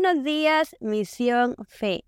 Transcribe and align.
Bienvenidos, 0.00 0.76
Misión 0.78 1.56
Fe. 1.66 2.04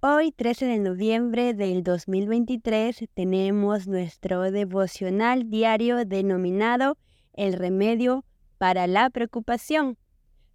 Hoy, 0.00 0.32
13 0.32 0.66
de 0.66 0.78
noviembre 0.80 1.54
del 1.54 1.84
2023, 1.84 3.04
tenemos 3.14 3.86
nuestro 3.86 4.50
devocional 4.50 5.48
diario 5.48 6.04
denominado 6.04 6.98
El 7.32 7.52
remedio 7.52 8.24
para 8.58 8.88
la 8.88 9.10
preocupación. 9.10 9.96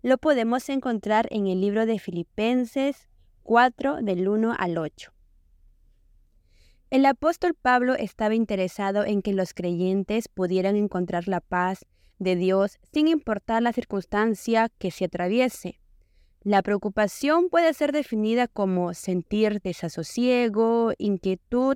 Lo 0.01 0.17
podemos 0.17 0.67
encontrar 0.67 1.27
en 1.31 1.47
el 1.47 1.61
libro 1.61 1.85
de 1.85 1.97
Filipenses 1.97 3.07
4 3.43 4.01
del 4.01 4.27
1 4.27 4.53
al 4.59 4.77
8. 4.77 5.13
El 6.89 7.05
apóstol 7.05 7.53
Pablo 7.53 7.95
estaba 7.95 8.35
interesado 8.35 9.05
en 9.05 9.21
que 9.21 9.31
los 9.31 9.53
creyentes 9.53 10.27
pudieran 10.27 10.75
encontrar 10.75 11.29
la 11.29 11.39
paz 11.39 11.85
de 12.17 12.35
Dios 12.35 12.79
sin 12.91 13.07
importar 13.07 13.63
la 13.63 13.71
circunstancia 13.71 14.67
que 14.77 14.91
se 14.91 15.05
atraviese. 15.05 15.79
La 16.43 16.61
preocupación 16.61 17.49
puede 17.49 17.73
ser 17.73 17.91
definida 17.91 18.47
como 18.47 18.93
sentir 18.93 19.61
desasosiego, 19.61 20.93
inquietud 20.97 21.75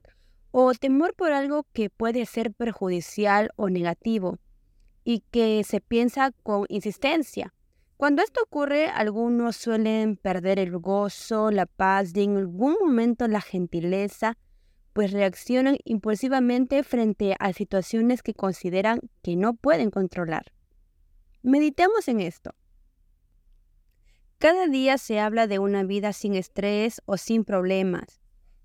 o 0.52 0.74
temor 0.74 1.14
por 1.16 1.34
algo 1.34 1.66
que 1.74 1.90
puede 1.90 2.26
ser 2.26 2.54
perjudicial 2.54 3.52
o 3.58 3.70
negativo 3.70 4.40
y 5.04 5.20
que 5.32 5.64
se 5.66 5.82
piensa 5.82 6.32
con 6.44 6.66
insistencia. 6.70 7.54
Cuando 7.98 8.22
esto 8.22 8.42
ocurre, 8.44 8.88
algunos 8.88 9.58
suelen 9.58 10.16
perder 10.16 10.60
el 10.60 10.78
gozo, 10.78 11.52
la 11.52 11.66
paz 11.66 12.16
y 12.16 12.24
en 12.24 12.38
algún 12.38 12.76
momento 12.80 13.28
la 13.28 13.42
gentileza, 13.42 14.38
pues 14.94 15.12
reaccionan 15.12 15.78
impulsivamente 15.84 16.84
frente 16.84 17.36
a 17.40 17.52
situaciones 17.52 18.22
que 18.22 18.34
consideran 18.34 19.00
que 19.24 19.36
no 19.36 19.56
pueden 19.56 19.90
controlar. 19.90 20.54
Meditemos 21.42 22.08
en 22.08 22.22
esto. 22.22 22.56
Cada 24.44 24.68
día 24.68 24.98
se 24.98 25.22
habla 25.22 25.48
de 25.48 25.58
una 25.58 25.84
vida 25.84 26.12
sin 26.12 26.36
estrés 26.36 27.02
o 27.06 27.16
sin 27.16 27.46
problemas, 27.46 28.20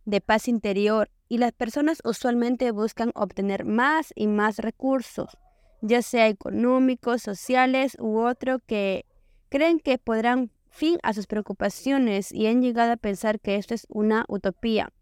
de 0.07 0.21
paz 0.21 0.49
interior, 0.49 1.09
y 1.29 1.39
las 1.39 1.53
personas 1.53 2.01
usualmente 2.03 2.73
buscan 2.73 3.13
obtener 3.15 3.65
más 3.65 4.13
y 4.17 4.27
más 4.27 4.59
recursos, 4.59 5.39
ya 5.81 6.03
sea 6.03 6.27
económicos, 6.27 7.23
sociales 7.23 7.97
u 8.01 8.19
otro 8.19 8.59
que 8.59 9.07
creen 9.51 9.79
que 9.79 9.99
podrán 9.99 10.51
fin 10.69 10.99
a 11.05 11.13
sus 11.13 11.29
preocupaciones 11.29 12.33
y 12.33 12.49
han 12.49 12.61
llegado 12.61 12.91
a 12.91 12.97
pensar 12.97 13.39
que 13.39 13.55
esto 13.55 13.73
es 13.73 13.87
una 13.89 14.25
utopía. 14.27 14.93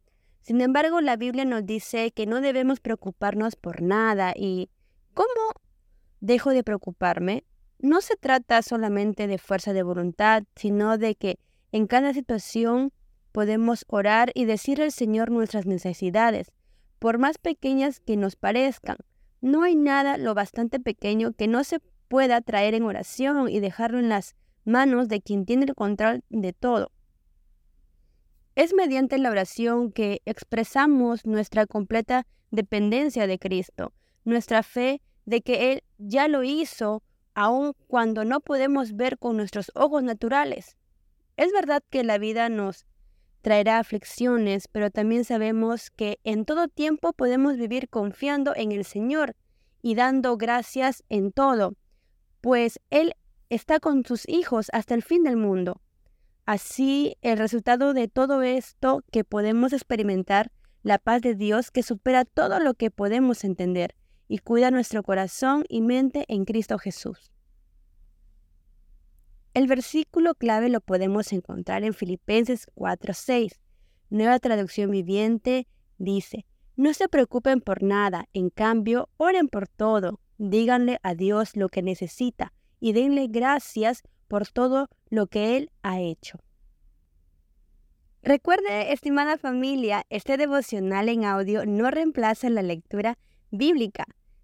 Sin 0.42 0.60
embargo, 0.60 1.00
la 1.00 1.16
Biblia 1.16 1.46
nos 1.46 1.64
dice 1.64 2.10
que 2.10 2.26
no 2.26 2.42
debemos 2.42 2.80
preocuparnos 2.80 3.56
por 3.56 3.80
nada 3.80 4.34
y 4.36 4.68
¿cómo 5.14 5.54
dejo 6.20 6.50
de 6.50 6.62
preocuparme? 6.62 7.44
No 7.78 8.00
se 8.00 8.16
trata 8.16 8.62
solamente 8.62 9.26
de 9.26 9.38
fuerza 9.38 9.72
de 9.72 9.82
voluntad, 9.82 10.44
sino 10.54 10.98
de 10.98 11.14
que 11.14 11.38
en 11.72 11.86
cada 11.86 12.12
situación 12.12 12.92
podemos 13.32 13.84
orar 13.88 14.32
y 14.34 14.46
decir 14.46 14.80
al 14.80 14.92
Señor 14.92 15.30
nuestras 15.30 15.66
necesidades, 15.66 16.52
por 16.98 17.18
más 17.18 17.38
pequeñas 17.38 18.00
que 18.00 18.16
nos 18.16 18.36
parezcan. 18.36 18.96
No 19.40 19.62
hay 19.62 19.76
nada 19.76 20.16
lo 20.16 20.34
bastante 20.34 20.80
pequeño 20.80 21.32
que 21.32 21.46
no 21.46 21.62
se 21.62 21.80
pueda 22.08 22.40
traer 22.40 22.74
en 22.74 22.84
oración 22.84 23.48
y 23.48 23.60
dejarlo 23.60 23.98
en 23.98 24.08
las 24.08 24.34
manos 24.64 25.08
de 25.08 25.20
quien 25.20 25.44
tiene 25.44 25.66
el 25.66 25.74
control 25.74 26.24
de 26.30 26.52
todo. 26.52 26.90
Es 28.54 28.72
mediante 28.72 29.18
la 29.18 29.30
oración 29.30 29.92
que 29.92 30.22
expresamos 30.24 31.26
nuestra 31.26 31.66
completa 31.66 32.26
dependencia 32.50 33.26
de 33.26 33.38
Cristo, 33.38 33.92
nuestra 34.24 34.62
fe 34.62 35.02
de 35.26 35.42
que 35.42 35.72
Él 35.72 35.82
ya 35.98 36.26
lo 36.26 36.42
hizo 36.42 37.02
aun 37.36 37.74
cuando 37.86 38.24
no 38.24 38.40
podemos 38.40 38.96
ver 38.96 39.18
con 39.18 39.36
nuestros 39.36 39.70
ojos 39.74 40.02
naturales. 40.02 40.76
Es 41.36 41.52
verdad 41.52 41.82
que 41.90 42.02
la 42.02 42.16
vida 42.16 42.48
nos 42.48 42.86
traerá 43.42 43.78
aflicciones, 43.78 44.68
pero 44.68 44.90
también 44.90 45.24
sabemos 45.24 45.90
que 45.90 46.18
en 46.24 46.46
todo 46.46 46.66
tiempo 46.66 47.12
podemos 47.12 47.58
vivir 47.58 47.90
confiando 47.90 48.54
en 48.56 48.72
el 48.72 48.86
Señor 48.86 49.36
y 49.82 49.94
dando 49.94 50.38
gracias 50.38 51.04
en 51.10 51.30
todo, 51.30 51.74
pues 52.40 52.80
Él 52.88 53.14
está 53.50 53.80
con 53.80 54.04
sus 54.06 54.26
hijos 54.28 54.68
hasta 54.72 54.94
el 54.94 55.02
fin 55.02 55.22
del 55.22 55.36
mundo. 55.36 55.82
Así, 56.46 57.18
el 57.20 57.36
resultado 57.36 57.92
de 57.92 58.08
todo 58.08 58.42
esto 58.42 59.04
que 59.12 59.24
podemos 59.24 59.74
experimentar, 59.74 60.50
la 60.82 60.98
paz 60.98 61.20
de 61.20 61.34
Dios 61.34 61.70
que 61.70 61.82
supera 61.82 62.24
todo 62.24 62.60
lo 62.60 62.72
que 62.74 62.90
podemos 62.90 63.44
entender, 63.44 63.94
y 64.28 64.38
cuida 64.38 64.70
nuestro 64.70 65.02
corazón 65.02 65.64
y 65.68 65.82
mente 65.82 66.24
en 66.28 66.44
Cristo 66.44 66.78
Jesús. 66.78 67.30
El 69.54 69.66
versículo 69.68 70.34
clave 70.34 70.68
lo 70.68 70.80
podemos 70.80 71.32
encontrar 71.32 71.82
en 71.84 71.94
Filipenses 71.94 72.66
4:6. 72.74 73.60
Nueva 74.10 74.38
traducción 74.38 74.90
viviente 74.90 75.66
dice, 75.98 76.44
no 76.76 76.92
se 76.92 77.08
preocupen 77.08 77.62
por 77.62 77.82
nada, 77.82 78.28
en 78.34 78.50
cambio, 78.50 79.08
oren 79.16 79.48
por 79.48 79.66
todo, 79.66 80.20
díganle 80.36 80.98
a 81.02 81.14
Dios 81.14 81.56
lo 81.56 81.70
que 81.70 81.82
necesita 81.82 82.52
y 82.80 82.92
denle 82.92 83.28
gracias 83.28 84.02
por 84.28 84.46
todo 84.46 84.88
lo 85.08 85.26
que 85.26 85.56
Él 85.56 85.70
ha 85.82 86.00
hecho. 86.00 86.38
Recuerde, 88.22 88.92
estimada 88.92 89.38
familia, 89.38 90.04
este 90.10 90.36
devocional 90.36 91.08
en 91.08 91.24
audio 91.24 91.64
no 91.64 91.90
reemplaza 91.90 92.50
la 92.50 92.62
lectura 92.62 93.18
bíblica. 93.50 94.06